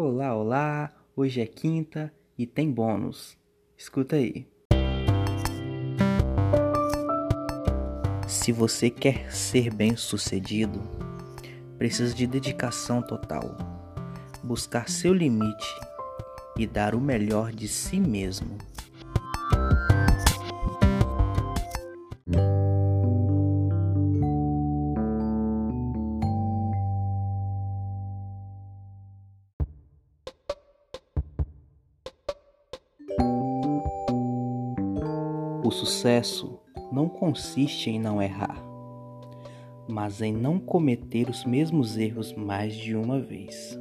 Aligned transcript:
Olá, 0.00 0.34
olá! 0.34 0.92
Hoje 1.14 1.42
é 1.42 1.46
quinta 1.46 2.12
e 2.36 2.46
tem 2.46 2.72
bônus. 2.72 3.36
Escuta 3.76 4.16
aí. 4.16 4.48
Se 8.26 8.52
você 8.52 8.88
quer 8.88 9.30
ser 9.30 9.72
bem-sucedido, 9.72 10.80
precisa 11.76 12.14
de 12.14 12.26
dedicação 12.26 13.02
total, 13.02 13.54
buscar 14.42 14.88
seu 14.88 15.12
limite 15.12 15.68
e 16.56 16.66
dar 16.66 16.94
o 16.94 17.00
melhor 17.00 17.52
de 17.52 17.68
si 17.68 18.00
mesmo. 18.00 18.56
O 35.64 35.70
sucesso 35.70 36.58
não 36.90 37.08
consiste 37.08 37.88
em 37.88 38.00
não 38.00 38.20
errar, 38.20 38.60
mas 39.88 40.20
em 40.20 40.32
não 40.32 40.58
cometer 40.58 41.30
os 41.30 41.44
mesmos 41.44 41.96
erros 41.96 42.32
mais 42.32 42.74
de 42.74 42.96
uma 42.96 43.20
vez. 43.20 43.78